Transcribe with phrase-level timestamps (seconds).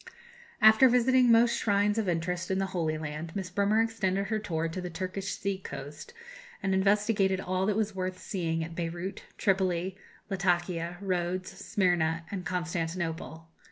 [0.63, 4.67] After visiting most shrines of interest in the Holy Land, Miss Bremer extended her tour
[4.67, 6.11] to the Turkish sea coast,
[6.63, 9.95] and investigated all that was worth seeing at Beyrout, Tripoli,
[10.27, 13.47] Latakia, Rhodes, Smyrna, and Constantinople.